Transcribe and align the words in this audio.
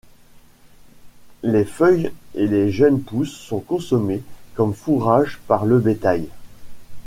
Les 1.43 1.63
feuilles 1.63 2.11
et 2.33 2.47
les 2.47 2.71
jeunes 2.71 3.03
pousses 3.03 3.35
sont 3.35 3.59
consommées 3.59 4.23
comme 4.55 4.73
fourrage 4.73 5.39
par 5.45 5.63
le 5.67 5.77
bétail. 5.77 6.27